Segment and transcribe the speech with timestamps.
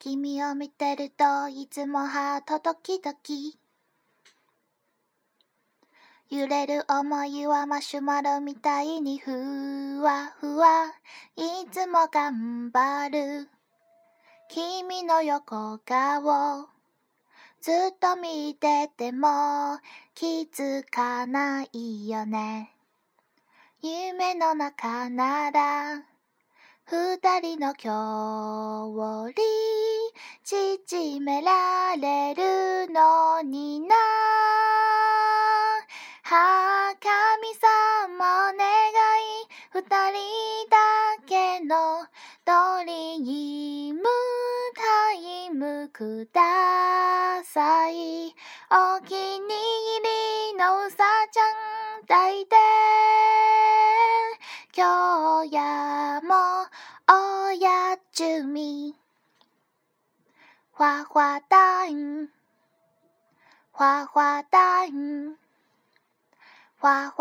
[0.00, 3.58] 君を見てるといつもハートドキドキ。
[6.30, 10.92] 揺れる思いはマシュマロみたいにふわふわ。
[11.34, 13.48] いつも頑張る。
[14.48, 16.68] 君の横顔
[17.60, 19.80] ずっと見てても
[20.14, 22.72] 気づかないよね。
[23.82, 26.04] 夢の中なら
[26.90, 28.87] 二人の距離
[31.18, 33.96] 縮められるのにな。
[36.22, 37.54] は神
[38.16, 39.48] 様願い。
[39.70, 39.88] 二人
[40.70, 40.76] だ
[41.26, 42.06] けの
[42.44, 44.00] ドリーム
[44.76, 48.34] タイムください。
[48.70, 49.50] お気に入
[50.52, 50.98] りのうさ
[51.32, 51.42] ちゃ
[51.98, 52.54] ん抱いて。
[54.76, 56.66] 今日やも
[57.10, 59.07] おやちゅみ。
[60.77, 62.29] ファファタイム
[63.75, 65.35] ファファタイム
[66.79, 67.11] ファ